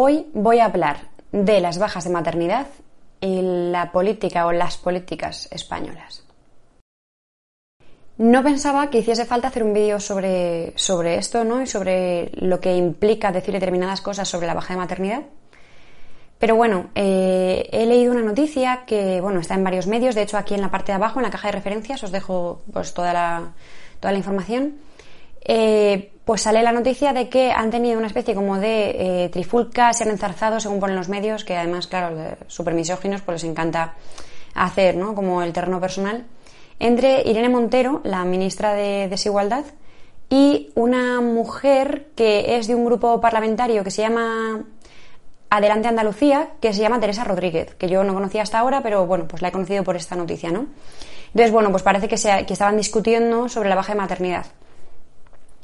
[0.00, 2.68] Hoy voy a hablar de las bajas de maternidad
[3.20, 6.24] y la política o las políticas españolas.
[8.16, 11.60] No pensaba que hiciese falta hacer un vídeo sobre, sobre esto, ¿no?
[11.60, 15.22] Y sobre lo que implica decir determinadas cosas sobre la baja de maternidad.
[16.38, 20.14] Pero bueno, eh, he leído una noticia que, bueno, está en varios medios.
[20.14, 22.62] De hecho, aquí en la parte de abajo, en la caja de referencias, os dejo
[22.72, 23.48] pues toda la,
[23.98, 24.76] toda la información.
[25.40, 29.94] Eh, pues sale la noticia de que han tenido una especie como de eh, trifulca,
[29.94, 32.14] se han enzarzado, según ponen los medios, que además, claro,
[32.48, 33.94] super misóginos, pues les encanta
[34.52, 35.14] hacer, ¿no?
[35.14, 36.26] Como el terreno personal,
[36.80, 39.64] entre Irene Montero, la ministra de Desigualdad,
[40.28, 44.66] y una mujer que es de un grupo parlamentario que se llama
[45.48, 49.26] Adelante Andalucía, que se llama Teresa Rodríguez, que yo no conocía hasta ahora, pero bueno,
[49.26, 50.66] pues la he conocido por esta noticia, ¿no?
[51.28, 54.44] Entonces, bueno, pues parece que, se, que estaban discutiendo sobre la baja de maternidad.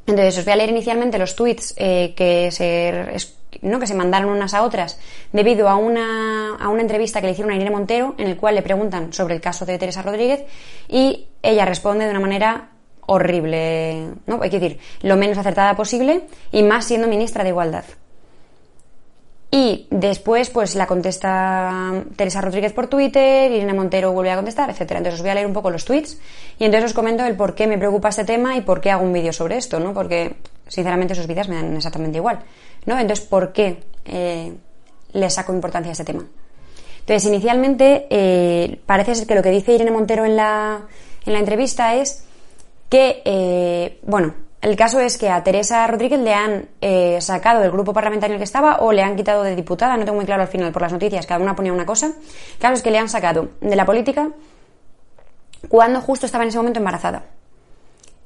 [0.07, 3.17] Entonces, os voy a leer inicialmente los tweets eh, que, se,
[3.63, 3.81] ¿no?
[3.81, 4.99] que se mandaron unas a otras
[5.33, 8.55] debido a una, a una entrevista que le hicieron a Irene Montero, en el cual
[8.55, 10.45] le preguntan sobre el caso de Teresa Rodríguez
[10.89, 12.71] y ella responde de una manera
[13.07, 14.41] horrible, ¿no?
[14.43, 17.85] Hay que decir, lo menos acertada posible y más siendo ministra de Igualdad.
[19.57, 24.99] Y después, pues la contesta Teresa Rodríguez por Twitter, Irene Montero vuelve a contestar, etcétera.
[24.99, 26.19] Entonces os voy a leer un poco los tweets
[26.59, 29.05] y entonces os comento el por qué me preocupa este tema y por qué hago
[29.05, 29.95] un vídeo sobre esto, ¿no?
[29.95, 30.35] Porque,
[30.67, 32.41] sinceramente, sus vidas me dan exactamente igual,
[32.87, 32.99] ¿no?
[32.99, 34.55] Entonces, ¿por qué eh,
[35.13, 36.27] le saco importancia a este tema?
[36.99, 40.81] Entonces, inicialmente, eh, parece ser que lo que dice Irene Montero en la,
[41.25, 42.25] en la entrevista es
[42.89, 44.35] que, eh, bueno,
[44.65, 48.37] el caso es que a Teresa Rodríguez le han eh, sacado del grupo parlamentario en
[48.37, 50.73] el que estaba o le han quitado de diputada, no tengo muy claro al final
[50.73, 52.07] por las noticias, cada una ponía una cosa.
[52.07, 54.31] El caso es que le han sacado de la política
[55.69, 57.25] cuando justo estaba en ese momento embarazada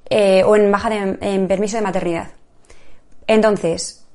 [0.09, 2.29] eh, o en baja de, en permiso de maternidad.
[3.27, 4.07] Entonces,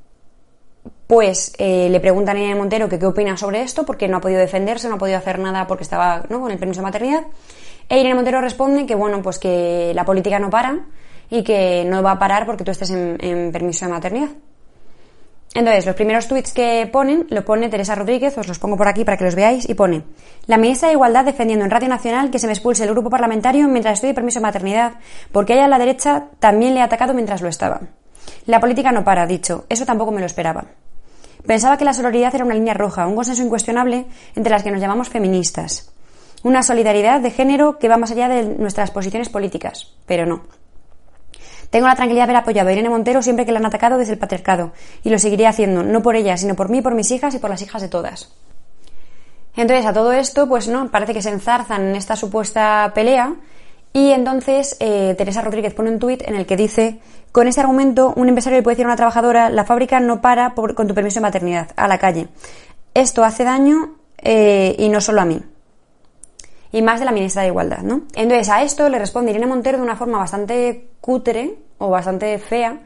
[1.08, 4.22] pues eh, le preguntan a Irene Montero que qué opina sobre esto porque no ha
[4.22, 6.40] podido defenderse, no ha podido hacer nada porque estaba ¿no?
[6.40, 7.24] con el permiso de maternidad.
[7.90, 10.86] E Irene Montero responde que bueno, pues que la política no para
[11.29, 14.29] y que no va a parar porque tú estés en, permiso de maternidad.
[15.56, 19.06] Entonces, los primeros tweets que ponen, lo pone Teresa Rodríguez, os los pongo por aquí
[19.06, 20.03] para que los veáis, y pone,
[20.47, 23.67] la ministra de Igualdad defendiendo en Radio Nacional que se me expulse el grupo parlamentario
[23.67, 24.94] mientras estoy de permiso de maternidad,
[25.31, 27.81] porque ella a la derecha también le ha atacado mientras lo estaba.
[28.47, 30.66] La política no para, dicho, eso tampoco me lo esperaba.
[31.45, 34.05] Pensaba que la sororidad era una línea roja, un consenso incuestionable
[34.35, 35.94] entre las que nos llamamos feministas.
[36.44, 40.44] Una solidaridad de género que va más allá de nuestras posiciones políticas, pero no.
[41.73, 44.13] Tengo la tranquilidad de haber apoyado a Irene Montero siempre que la han atacado desde
[44.13, 44.73] el patriarcado,
[45.03, 47.50] y lo seguiré haciendo, no por ella, sino por mí, por mis hijas y por
[47.50, 48.31] las hijas de todas.
[49.56, 53.34] Entonces, a todo esto, pues no, parece que se enzarzan en esta supuesta pelea,
[53.91, 57.00] y entonces eh, Teresa Rodríguez pone un tuit en el que dice,
[57.31, 60.53] con este argumento, un empresario le puede decir a una trabajadora, la fábrica no para
[60.53, 62.28] con tu permiso de maternidad, a la calle.
[62.94, 65.41] Esto hace daño eh, y no solo a mí
[66.73, 68.01] y más de la ministra de Igualdad, ¿no?
[68.16, 72.81] Entonces a esto le responde Irene Montero de una forma bastante cutre o bastante fea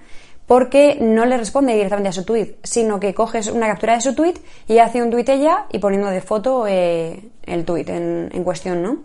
[0.46, 4.14] porque no le responde directamente a su tuit, sino que coges una captura de su
[4.14, 8.44] tuit y hace un tuit ella y poniendo de foto eh, el tuit en, en
[8.44, 9.00] cuestión, ¿no?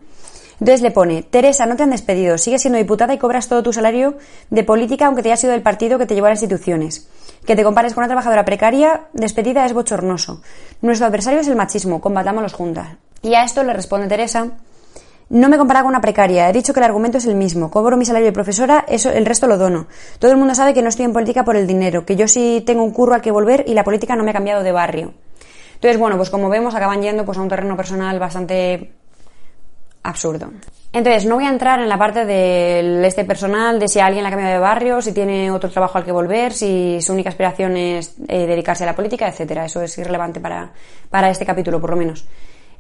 [0.61, 3.73] Entonces le pone, Teresa, no te han despedido, sigues siendo diputada y cobras todo tu
[3.73, 4.17] salario
[4.51, 7.09] de política aunque te haya sido del partido que te llevó a las instituciones.
[7.45, 10.43] Que te compares con una trabajadora precaria, despedida es bochornoso.
[10.81, 12.97] Nuestro adversario es el machismo, combatámoslos juntas.
[13.23, 14.53] Y a esto le responde Teresa,
[15.33, 16.51] no me comparaba con una precaria.
[16.51, 17.71] He dicho que el argumento es el mismo.
[17.71, 19.87] Cobro mi salario de profesora, eso, el resto lo dono.
[20.19, 22.63] Todo el mundo sabe que no estoy en política por el dinero, que yo sí
[22.67, 25.15] tengo un curro al que volver y la política no me ha cambiado de barrio.
[25.75, 28.93] Entonces, bueno, pues como vemos, acaban yendo pues, a un terreno personal bastante
[30.03, 30.51] absurdo.
[30.93, 34.29] Entonces, no voy a entrar en la parte del este personal, de si alguien la
[34.29, 37.75] ha cambiado de barrio, si tiene otro trabajo al que volver, si su única aspiración
[37.79, 39.65] es eh, dedicarse a la política, etcétera.
[39.65, 40.73] Eso es irrelevante para,
[41.09, 42.27] para este capítulo, por lo menos.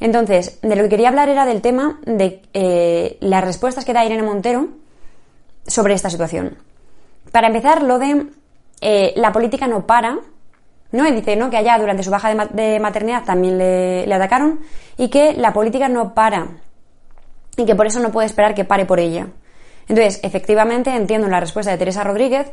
[0.02, 4.04] Entonces, de lo que quería hablar era del tema de eh, las respuestas que da
[4.04, 4.66] Irene Montero
[5.64, 6.58] sobre esta situación.
[7.30, 8.26] Para empezar, lo de
[8.80, 10.18] eh, la política no para,
[10.90, 11.06] ¿no?
[11.06, 11.50] Y dice, ¿no?
[11.50, 14.58] Que allá durante su baja de, maternidad también le, le, atacaron
[14.98, 16.48] y que la política no para
[17.56, 19.28] y que por eso no puede esperar que pare por ella.
[19.86, 22.50] Entonces, efectivamente, entiendo la respuesta de Teresa Rodríguez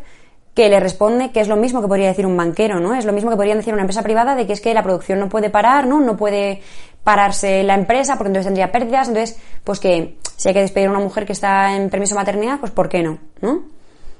[0.54, 2.94] que le responde que es lo mismo que podría decir un banquero, ¿no?
[2.94, 5.20] Es lo mismo que podría decir una empresa privada de que es que la producción
[5.20, 6.02] no puede parar, ¿no?
[6.02, 6.62] No puede
[7.10, 10.92] pararse la empresa porque entonces tendría pérdidas, entonces, pues que si hay que despedir a
[10.92, 13.18] una mujer que está en permiso maternidad, pues ¿por qué no?
[13.42, 13.64] ¿No?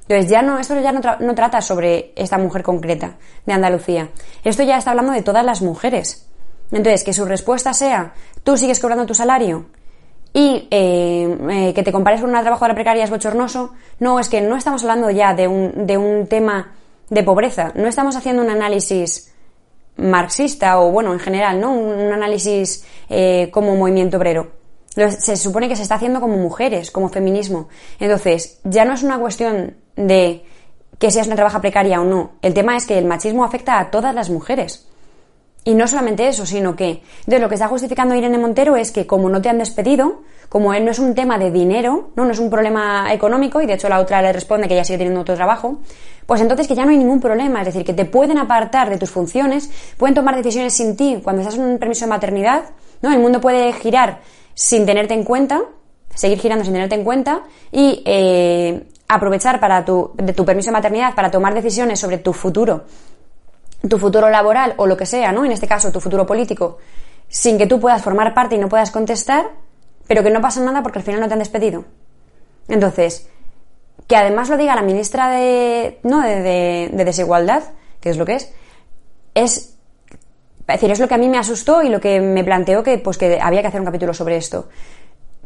[0.08, 3.14] Entonces ya no, esto ya no, no trata sobre esta mujer concreta
[3.46, 4.08] de Andalucía.
[4.42, 6.26] Esto ya está hablando de todas las mujeres.
[6.72, 9.66] Entonces, que su respuesta sea, tú sigues cobrando tu salario
[10.32, 13.70] y eh, eh, que te compares con una trabajadora precaria es bochornoso.
[14.00, 16.72] No, es que no estamos hablando ya de un, de un tema
[17.08, 17.70] de pobreza.
[17.76, 19.29] No estamos haciendo un análisis
[20.00, 21.72] marxista o, bueno, en general, ¿no?
[21.72, 24.52] Un, análisis eh, como movimiento obrero.
[24.94, 27.68] Se supone que se está haciendo como mujeres, como feminismo.
[28.00, 30.44] Entonces, ya no es una cuestión de
[30.98, 32.32] que seas una trabaja precaria o no.
[32.42, 34.88] El tema es que el machismo afecta a todas las mujeres.
[35.64, 37.02] Y no solamente eso, sino que.
[37.20, 40.72] Entonces, lo que está justificando Irene Montero es que, como no te han despedido, como
[40.72, 42.24] no es un tema de dinero, ¿no?
[42.24, 44.98] no es un problema económico, y de hecho la otra le responde que ella sigue
[44.98, 45.78] teniendo otro trabajo,
[46.26, 47.60] pues entonces que ya no hay ningún problema.
[47.60, 51.42] Es decir, que te pueden apartar de tus funciones, pueden tomar decisiones sin ti cuando
[51.42, 52.62] estás en un permiso de maternidad,
[53.02, 53.12] ¿no?
[53.12, 54.20] El mundo puede girar
[54.54, 55.60] sin tenerte en cuenta,
[56.14, 60.72] seguir girando sin tenerte en cuenta, y eh, aprovechar para tu, de tu permiso de
[60.72, 62.84] maternidad para tomar decisiones sobre tu futuro
[63.88, 65.44] tu futuro laboral o lo que sea, ¿no?
[65.44, 66.78] En este caso, tu futuro político,
[67.28, 69.50] sin que tú puedas formar parte y no puedas contestar,
[70.06, 71.84] pero que no pasa nada porque al final no te han despedido.
[72.68, 73.28] Entonces,
[74.06, 76.20] que además lo diga la ministra de, ¿no?
[76.20, 77.62] de, desigualdad,
[78.00, 78.52] que es lo que es,
[79.34, 79.76] es,
[80.66, 83.18] decir, es lo que a mí me asustó y lo que me planteó que, pues,
[83.18, 84.68] que había que hacer un capítulo sobre esto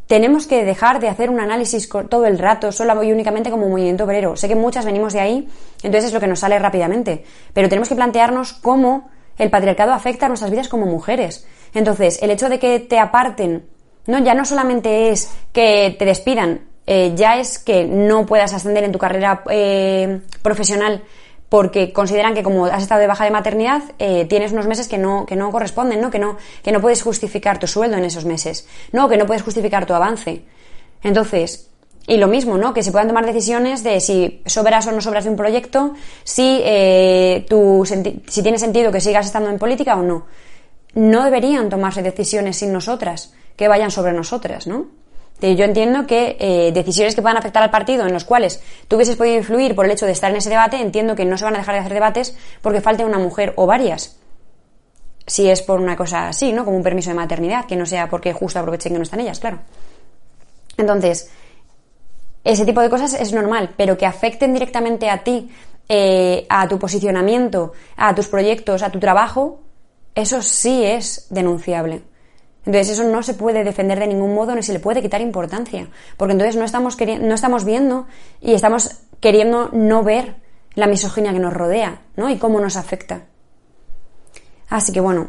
[0.06, 4.04] tenemos que dejar de hacer un análisis todo el rato, solo y únicamente como movimiento
[4.04, 4.36] obrero.
[4.36, 5.48] Sé que muchas venimos de ahí,
[5.82, 7.24] entonces es lo que nos sale rápidamente.
[7.52, 11.46] Pero tenemos que plantearnos cómo el patriarcado afecta a nuestras vidas como mujeres.
[11.72, 13.66] Entonces, el hecho de que te aparten,
[14.06, 18.84] no, ya no solamente es que te despidan, eh, ya es que no puedas ascender
[18.84, 21.02] en tu carrera eh, profesional
[21.54, 24.98] porque consideran que como has estado de baja de maternidad, eh, tienes unos meses que
[24.98, 26.10] no, que no corresponden, ¿no?
[26.10, 29.08] Que, no, que no puedes justificar tu sueldo en esos meses, ¿no?
[29.08, 30.42] Que no puedes justificar tu avance.
[31.04, 31.70] Entonces,
[32.08, 32.74] y lo mismo, ¿no?
[32.74, 36.60] Que se puedan tomar decisiones de si sobras o no sobras de un proyecto, si,
[36.64, 37.46] eh,
[38.26, 40.26] si tiene sentido que sigas estando en política o no.
[40.94, 44.88] No deberían tomarse decisiones sin nosotras, que vayan sobre nosotras, ¿no?
[45.40, 49.16] Yo entiendo que eh, decisiones que puedan afectar al partido en los cuales tú hubieses
[49.16, 51.54] podido influir por el hecho de estar en ese debate, entiendo que no se van
[51.54, 54.16] a dejar de hacer debates porque falte una mujer o varias.
[55.26, 56.64] Si es por una cosa así, ¿no?
[56.64, 59.40] Como un permiso de maternidad, que no sea porque justo aprovechen que no están ellas,
[59.40, 59.58] claro.
[60.78, 61.30] Entonces,
[62.42, 65.50] ese tipo de cosas es normal, pero que afecten directamente a ti,
[65.88, 69.60] eh, a tu posicionamiento, a tus proyectos, a tu trabajo,
[70.14, 72.02] eso sí es denunciable.
[72.66, 75.88] Entonces eso no se puede defender de ningún modo ni se le puede quitar importancia,
[76.16, 78.06] porque entonces no estamos, no estamos viendo
[78.40, 80.36] y estamos queriendo no ver
[80.74, 82.30] la misoginia que nos rodea, ¿no?
[82.30, 83.22] Y cómo nos afecta.
[84.68, 85.28] Así que bueno,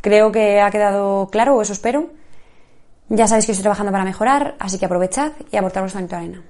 [0.00, 2.10] creo que ha quedado claro, o eso espero.
[3.08, 6.42] Ya sabéis que estoy trabajando para mejorar, así que aprovechad y aportar vuestra arena.